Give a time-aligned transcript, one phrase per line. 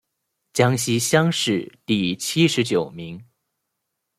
[0.53, 3.23] 江西乡试第七十九名。